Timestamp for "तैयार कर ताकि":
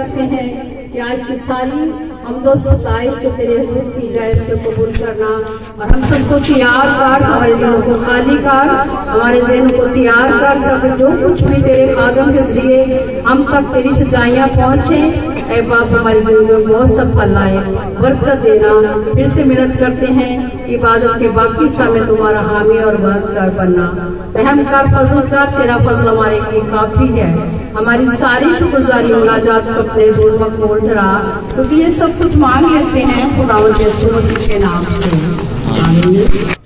9.94-10.90